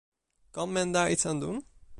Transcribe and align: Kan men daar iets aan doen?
Kan 0.55 0.69
men 0.73 0.91
daar 0.91 1.11
iets 1.11 1.25
aan 1.25 1.39
doen? 1.39 1.59